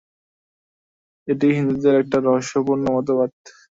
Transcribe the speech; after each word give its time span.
এটি 1.27 1.47
হিন্দুদের 1.57 1.95
একটি 2.01 2.17
রহস্যপূর্ণ 2.19 2.83
মতবাদ। 2.95 3.31